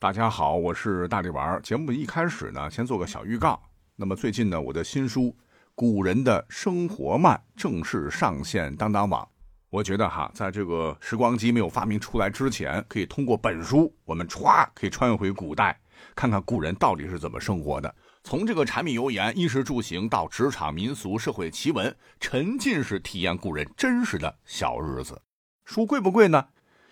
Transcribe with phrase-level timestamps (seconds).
[0.00, 1.60] 大家好，我是大力丸。
[1.60, 3.60] 节目一开始呢，先做个小预告。
[3.96, 5.22] 那么最近呢，我的新书
[5.74, 9.28] 《古人的生活慢》正式上线当当网。
[9.70, 15.76] 我觉得哈，在这个时光机没有发明出来之前，可以通过本书，我们歘可以穿越回古代，
[16.14, 17.92] 看看古人到底是怎么生活的。
[18.22, 25.20] 从这个柴米油盐、衣食住行到职场、民俗、社会奇闻，沉浸式体验古人真实的小日子。
[25.64, 26.46] 书贵不贵呢？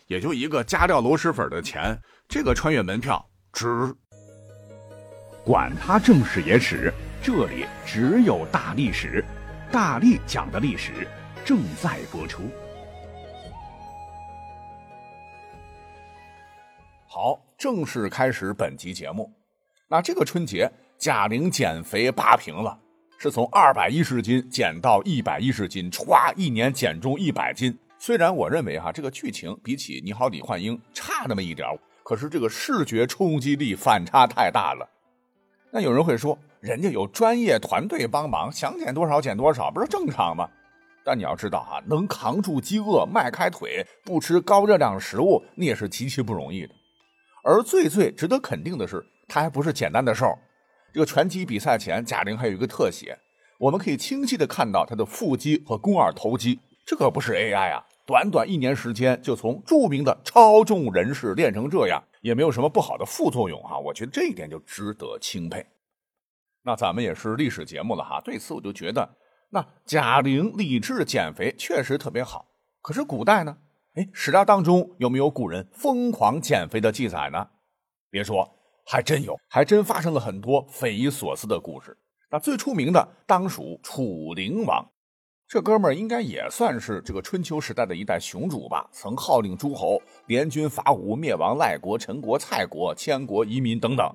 [0.07, 1.99] 也就一个加料螺蛳粉的钱，
[2.29, 3.95] 这个穿越门票值。
[5.45, 6.93] 管他正史野史，
[7.23, 9.25] 这里只有大历史，
[9.71, 11.07] 大力讲的历史
[11.45, 12.43] 正在播出。
[17.09, 19.33] 好，正式开始本集节目。
[19.89, 22.79] 那这个春节，贾玲减肥拔平了，
[23.19, 27.77] 是从二百一十斤减到一百一十斤，歘，一年减重一百斤。
[27.99, 31.67] 虽然我认为哈这个剧情比起《你好，李焕英》差那么一点
[32.03, 34.89] 可是这个视觉冲击力反差太大了。
[35.73, 40.49] 那有人会说，人家有专业团队帮忙，想减多少减多少，不是正常吗？
[41.05, 46.75] 但你要知道哈，能扛住饥饿、迈开腿、不吃高热量食物，那也是极其不容易的。
[47.43, 50.27] 而最最值得肯定的是，他还不是简单的瘦。
[50.93, 53.19] 这个拳击比赛前，贾玲还有一个特写，
[53.59, 56.61] 我们可以清晰的看到她的腹肌和肱二头肌。
[56.87, 57.85] 这可不是 AI 啊！
[58.07, 63.77] 短短一年时间就从著名的超重人士练成这样，也没有什么不好的副作用哈。
[63.77, 65.67] 我觉得这一点就值得钦佩。
[66.63, 69.17] 那咱们也是历史节目了哈，对此我就觉得，
[69.51, 72.47] 那贾玲理智减肥确实特别好。
[72.81, 73.59] 可是古代呢？
[73.95, 77.49] 哎，史料当中有没有古人疯狂减肥的记载呢？
[78.11, 78.49] 别说，
[78.85, 81.99] 还真有，还真发生了很多匪夷所思的故事。
[82.31, 84.89] 那最出名的当属楚灵王。
[85.49, 94.13] 这哥们儿应该也算是这个春秋时代的一代雄主吧，曾号令诸侯，联军伐吴，灭亡赖国、陈国、蔡国，迁国移民等等。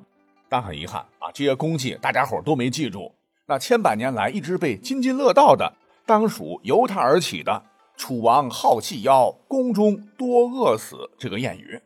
[0.50, 3.09] 但很遗憾啊，这些功绩大家伙都没记住。
[3.48, 5.72] 那千百年来一直被津津乐道的，
[6.06, 7.64] 当属由他而起的
[7.96, 11.81] “楚王好细腰，宫中多饿死”这个谚语。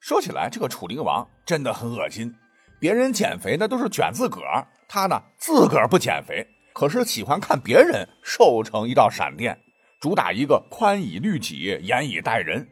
[0.00, 2.34] 说起来，这个楚灵王真的很恶心，
[2.78, 6.46] 别人减肥那都是卷自个儿，他呢自个儿不减肥。
[6.72, 9.60] 可是喜欢看别人瘦成一道闪电，
[10.00, 12.68] 主打一个宽以律己，严以待人。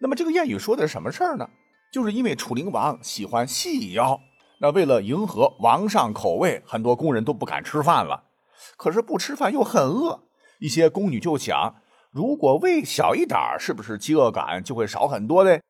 [0.00, 1.48] 那么这个谚语说的是什么事儿呢？
[1.92, 4.20] 就是因为楚灵王喜欢细腰，
[4.60, 8.24] 那为了迎合王上口味，很多宫人都不敢吃饭了。
[8.76, 10.22] 可是不吃饭又很饿，
[10.60, 11.76] 一些宫女就想，
[12.10, 15.62] 如果胃小一点是不是饥饿感就会少很多嘞？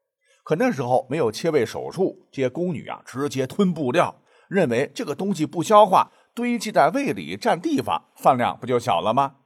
[0.42, 4.15] 可那时候没有切胃手术，这些宫女啊直接吞布料，
[4.48, 6.10] 认为这个东西不消化。
[6.38, 9.38] 堆积在胃里占地方，饭量不就小了吗？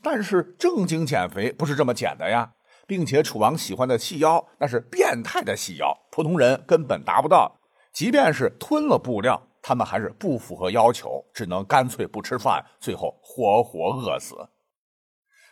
[0.00, 2.52] 但是正经减肥不是这么减的呀，
[2.86, 7.58] 并且楚王喜欢的细腰那是变态的细腰，普通人根本达不到。
[7.92, 14.36] 即便是吞了布料，他们还是不符合要求，只能干脆不吃饭，最后活活饿死。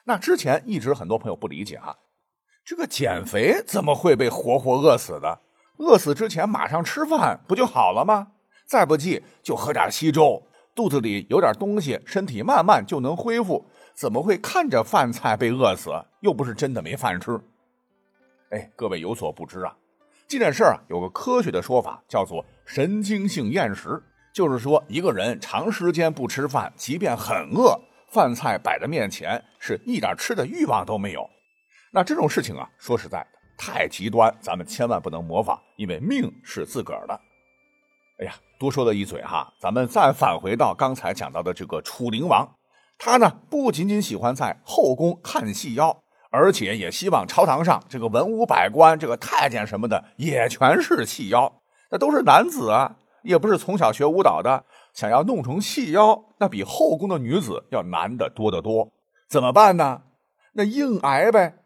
[0.05, 1.99] 那之前一直很多朋友不理解哈，
[2.65, 5.41] 这个减肥怎么会被活活饿死的？
[5.79, 8.29] 饿死之前马上吃饭不就好了吗？
[8.69, 10.47] 再不济就喝点稀粥。
[10.77, 13.67] 肚子里有点东西，身体慢慢就能恢复。
[13.95, 15.91] 怎么会看着饭菜被饿死？
[16.21, 17.41] 又不是真的没饭吃。
[18.51, 19.75] 哎，各位有所不知啊，
[20.29, 24.01] 这件事啊有个科学的说法，叫做神经性厌食，
[24.35, 27.75] 就是说一个人长时间不吃饭，即便很饿，
[28.11, 31.27] 饭菜摆在面前，是一点吃的欲望都没有。
[31.91, 33.27] 那这种事情啊，说实在的，
[33.57, 37.19] 太极端，咱们千万不能模仿，因为命是自个儿的。
[38.19, 42.49] 哎呀，多说了一嘴哈，咱们再返回到刚才讲到的这个楚灵王，
[42.99, 51.61] 他呢不仅仅喜欢在后宫看细腰，而且也希望朝堂上这个文武百官、这个太监什么的也全是细腰。
[51.91, 54.65] 那都是男子啊，也不是从小学舞蹈的，
[54.95, 58.91] 想要弄成细腰，那比后宫的女子要难得多得多。
[59.29, 60.03] 怎么办呢？
[60.55, 61.57] 那硬挨呗。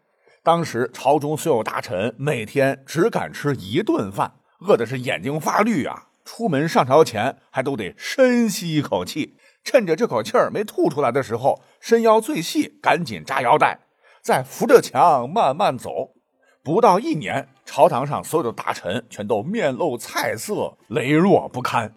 [0.43, 6.07] 当时朝中所有大臣每天只敢吃一顿饭，饿的是眼睛发绿啊。
[6.23, 13.79] 出门上朝前还都得深吸一口气，趁着这口气儿没吐出来的时候，伸腰最细，赶紧扎腰带，
[14.21, 16.11] 再扶着墙慢慢走。
[16.63, 21.95] 不到一年，朝堂上所有的大臣全都面露菜色，羸弱不堪。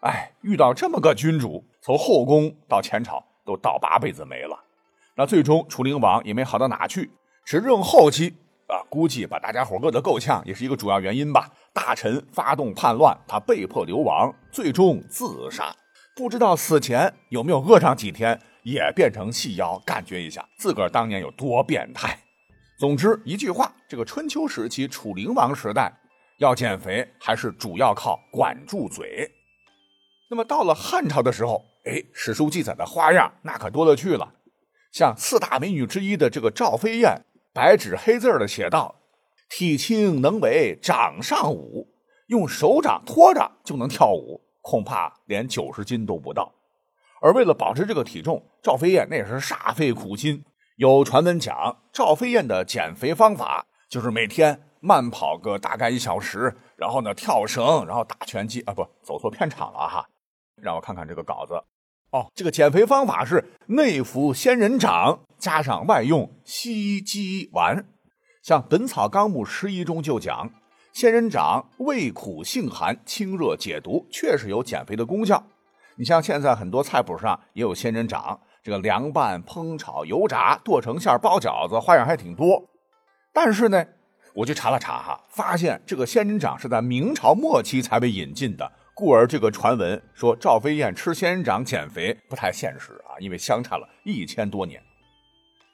[0.00, 4.58] 哎，遇到这么个君主，从后宫到前朝都倒八辈子霉了。
[5.14, 7.10] 那最终楚灵王也没好到哪去，
[7.44, 8.36] 执政后期。
[8.70, 11.50] 啊，估计把大家伙饿得够呛，也是一个主要原因吧。
[11.72, 15.74] 大臣发动叛乱，他被迫流亡，最终自杀。
[16.16, 22.18] 不知道死前有没有饿上几天，也变成细腰，感觉一下自个儿当年有多变态。
[22.78, 25.92] 总之一句话，这个春秋时期楚灵王时代，
[26.38, 29.30] 要减肥还是主要靠管住嘴。
[30.30, 34.34] 那么到了汉朝的时候，哎，史书记载的花样那可多了去了。
[34.92, 37.20] 像四大美女之一的这个赵飞燕，
[37.52, 38.94] 白纸黑字的写道
[39.50, 41.88] ：“体轻能为掌上舞，
[42.28, 46.54] 用手掌托着就能跳舞，恐怕连九十斤都不到。”
[47.20, 50.44] 而为了保持这个体重，赵飞燕那也是煞费苦心。
[50.76, 60.08] 有传闻讲，赵飞燕的减肥方法就是每天慢跑个大概一小时，然后呢跳绳，然后打拳击啊，不走错片场了哈。
[60.56, 61.62] 让我看看这个稿子。
[62.12, 67.86] 哦，这个减肥方法是内服仙人掌，加上外用西鸡丸。
[68.42, 70.50] 像《本草纲目拾遗》中就讲，
[70.92, 75.44] 仙人掌味苦性寒，清热解毒，确实有减肥的功效。
[75.96, 78.40] 你像现在很多菜谱上也有仙人掌。
[78.62, 82.62] 这个凉拌、烹炒、油炸、剁成馅包饺子，花样还挺多。
[83.32, 83.82] 但是呢，
[84.34, 94.78] 我去查了查哈，发现这个仙人掌是在明朝末期才被引进的，故而这个传闻说赵飞燕吃仙人掌减肥不太现实啊，因为相差了一千多年。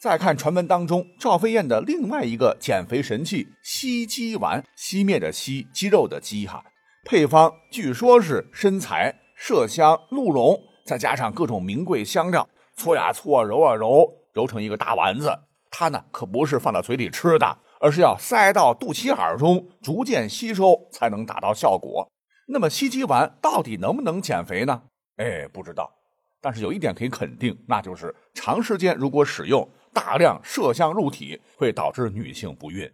[0.01, 6.63] 再看传闻当中，赵飞燕的另外一个减肥神器西鸡丸，熄灭的西，鸡肉的鸡哈，
[7.05, 12.49] 配方据说是身材、麝香、鹿茸，再加上各种名贵香料。
[12.77, 15.37] 搓呀搓，揉啊揉，揉成一个大丸子。
[15.69, 22.09] 它呢可不是放到嘴里吃的，而是要塞到肚脐眼中，逐渐吸收才能达到效果。
[22.47, 24.83] 那么西鸡丸到底能不能减肥呢？
[25.17, 25.93] 哎，不知道。
[26.41, 32.89] 但是有一点可以肯定，那就是长时间如果使用大量麝香入体，会导致女性不孕。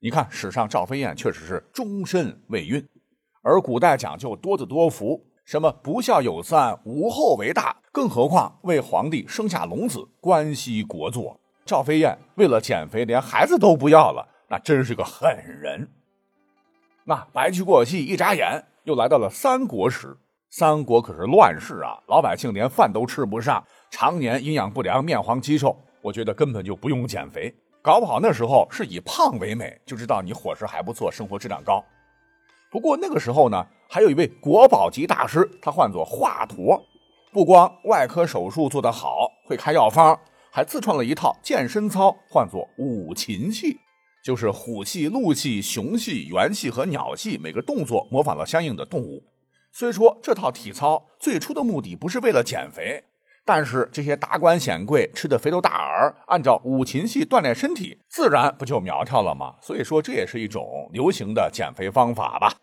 [0.00, 2.84] 你看史上赵飞燕确实是终身未孕，
[3.42, 5.24] 而古代讲究多子多福。
[5.44, 11.38] 什么不孝有三，无后为大，更何况为皇帝生下龙子，关系国祚。
[11.64, 15.30] 赵飞燕为了减肥，连孩子都不要了，那真是个狠
[15.62, 15.88] 人。
[17.04, 20.16] 那白驹过隙，一眨眼又来到了三国时。
[20.48, 25.76] 三国可是乱世啊，老百姓连饭都吃不上，常年营养不良，面黄肌瘦。
[26.00, 31.84] 我觉得根本就不用减肥，搞不好那时候是以胖为美，就知道你伙食还不错，生活质量高。
[32.70, 33.66] 不过那个时候呢。
[33.90, 36.78] 还有一位国宝级大师，他唤作华佗，
[37.32, 40.14] 不光外科手术做得好，会开药方，
[40.50, 43.78] 还自创了一套健身操，唤作五禽戏，
[44.22, 49.24] 就是虎戏、鹿戏、熊戏、猿戏和鸟戏，每个动作模仿了相应的动物。
[49.72, 53.04] 虽说这套体操最初的目的不是为了减肥，
[53.44, 59.56] 但是这些达官显贵吃的肥头大耳，按照五禽戏锻炼身体，自然不就苗条了吗？
[59.62, 62.56] 所以说这也是一种流行的减肥方法吧。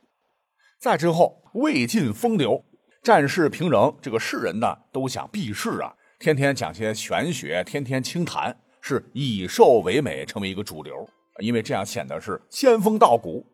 [0.79, 2.65] 再之后，魏晋风流，
[3.01, 11.07] 战事平仍，这个世人呢都想避世啊，天天讲些玄学，天天清谈，是以瘦为美，成为一个主流，
[11.39, 13.45] 因为这样显得是仙风道骨。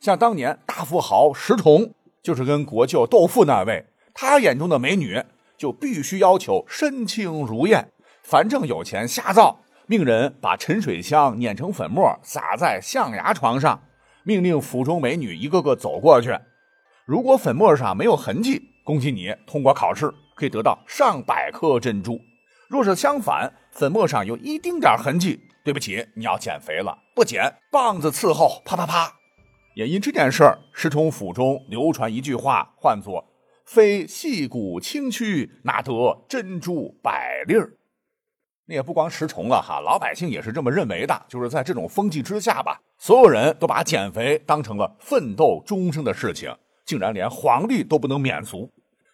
[0.00, 1.92] 像当年大富豪石崇，
[2.22, 5.22] 就是跟国舅窦父那位，他眼中的美女
[5.56, 7.86] 就必须要求身轻如燕，
[8.22, 13.82] 反正有钱瞎造，命人把沉水香碾成粉末，撒在象牙床上，
[14.24, 16.36] 命令府中美女一个个走过去。
[17.04, 22.20] 如果粉末上没有痕迹，恭喜你通过考试，可以得到上百颗珍珠。
[22.68, 29.12] 若是相反，粉末上有一丁点痕迹，对不起，你要减肥了，不减，棒子伺候，啪啪啪。
[29.74, 33.24] 也因这件事儿，石崇府中流传一句话，唤作
[33.64, 37.72] “非细骨轻躯，哪得珍珠百粒儿”。
[38.66, 41.26] 那也不光石崇了哈，老百姓也是这么认为的。
[41.28, 46.54] 就是在这种风气之下吧，所有人都把减肥当成了奋斗终生的事情。
[46.84, 48.70] 竟然连皇帝都不能免俗，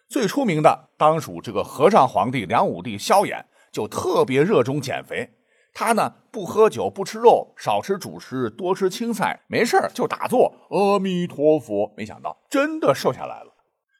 [0.09, 5.29] 最出名的当属这个和尚皇帝梁武帝萧衍，就特别热衷减肥。
[5.73, 11.93] 他呢不喝酒不吃肉，少吃主食，多吃青菜，没事就打坐阿弥陀佛。
[11.95, 13.53] 没想到真的瘦下来了。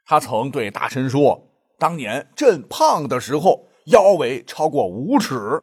[0.06, 1.48] 他曾对大臣说
[1.78, 5.62] ：“当年朕胖的时候，腰围超过五尺。”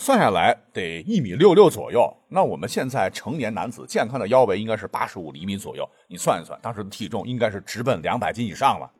[0.00, 5.88] 算下来得一米六六左右，那我们现在成年男子健康的腰围应该是八十五厘米左右。
[6.08, 8.90] 你算一算，当时的体重应该是直奔两百斤以上了。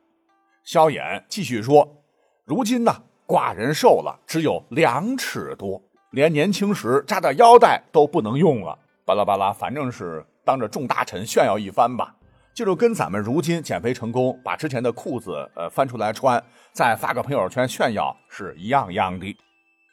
[0.63, 1.85] 萧衍继续说
[2.45, 2.95] ：“如今呢，
[3.27, 5.81] 寡人瘦了，只有两尺多，
[6.15, 12.15] 连年轻时扎的腰带都不能用了。”巴拉巴拉，反正是当着众大臣炫耀一番吧。
[12.55, 16.41] 就是跟咱们如今减肥成功，把之前的裤子呃翻出来穿，
[16.71, 19.35] 再发个朋友圈炫耀是一样样的。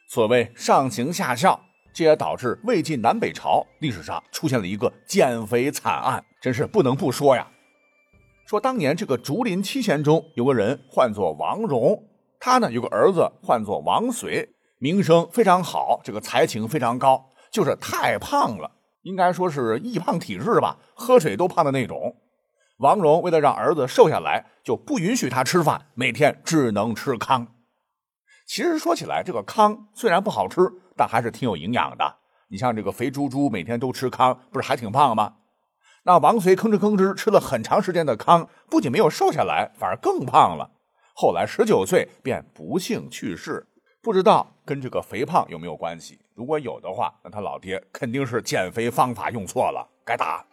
[0.07, 1.59] 所谓上行下效，
[1.93, 7.45] 这也导致魏晋南北朝历史上出现了一个减肥惨案，真是不能不说呀。
[8.47, 12.01] 说当年这个竹林七贤中有个人唤作王戎，
[12.39, 14.47] 他呢有个儿子唤作王随，
[14.83, 18.69] 名声非常好，这个才情非常高，就是太胖了。
[19.03, 22.17] 应该说是易胖体质吧，喝水都胖的那种。
[22.79, 27.47] 王蓉为了让儿子瘦下来，就不允许他吃饭，每天只能吃糠。
[28.45, 30.59] 其实说起来，这个糠虽然不好吃，
[30.97, 32.17] 但还是挺有营养的。
[32.49, 35.35] 你像这个肥猪猪每天都吃糠，不是还挺胖吗？
[36.03, 40.71] 那王随吭哧吭哧吃了很长时间的糠，不仅没有瘦下来，反而更胖了。
[41.15, 43.65] 后来十九岁便不幸去世，
[44.01, 46.19] 不知道跟这个肥胖有没有关系？
[46.33, 50.45] 如果有的话，那他老爹肯定是减肥方法用错了，该打。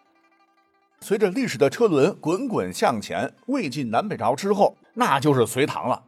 [1.01, 6.03] 随着历史的车轮滚滚向前，魏晋南北朝之后，那就是隋唐了。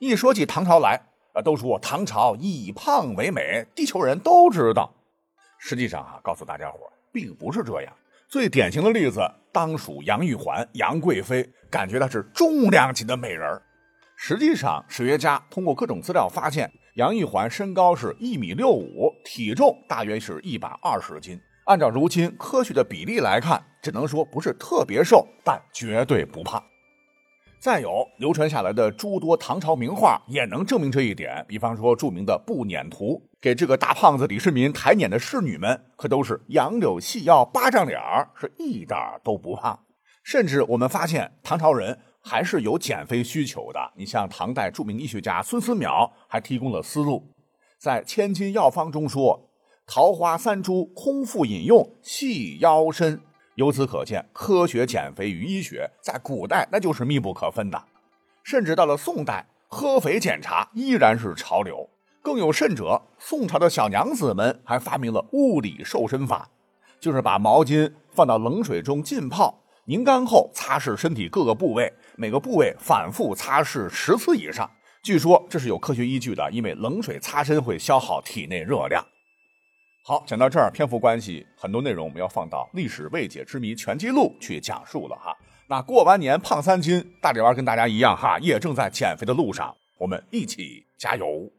[0.00, 1.00] 一说起唐朝来，
[1.34, 4.92] 啊，都说唐朝以胖为美，地球人都知道。
[5.58, 6.78] 实际上啊，告诉大家伙，
[7.12, 7.92] 并不是这样。
[8.28, 9.20] 最典型的例子
[9.52, 13.62] 当属杨玉环、杨贵妃，感觉她是重量级的美人
[14.16, 21.40] 实际上，史学家通过各种资料发现，杨玉环身高是一米六五，体重大约是一百二十斤。
[21.64, 26.62] 按照如今科学的比例来看，只能说不是特别瘦，但绝对不胖。
[27.58, 31.44] 再有流传下来的诸多唐朝名画也能证明这一点。
[31.48, 33.06] 比方说著名的《步辇图》，
[33.40, 39.80] 给这个大胖子李世民抬辇的侍女们可都是杨柳细腰、巴掌脸儿，是一点都不胖。
[40.22, 43.92] 甚至我们发现唐朝人还是有减肥需求的。
[43.94, 47.22] 你像唐代著名医学家孙思邈还提供了思路，
[47.78, 49.50] 在《千金药方》中说。
[49.86, 53.20] 桃花三株空腹饮用，细腰身。
[53.56, 57.84] 由此可见，科学减肥与医学在古代那就是密不可分的。
[58.42, 61.86] 甚至到了宋代，喝肥检查依然是潮流。
[62.22, 66.48] 更有甚者，宋朝的小娘子们还发明了物理瘦身法，
[66.98, 74.70] 就是把毛巾放到冷水中浸泡，拧干后擦拭身体各个部位，每个部位反复擦拭十次以上。
[75.02, 79.04] 据说这是有科学依据的，因为冷水擦身会消耗体内热量。
[80.06, 85.36] 好，讲到这儿，篇幅关系，很多内容我们要放到《历史未解之谜全记录》去讲述了哈。
[85.66, 91.50] 那过完年胖三斤，大力丸跟大家一样哈，也正在减肥的路上，我们一起加油。